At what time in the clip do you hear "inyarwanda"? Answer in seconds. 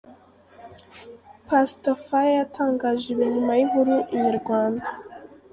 4.15-4.89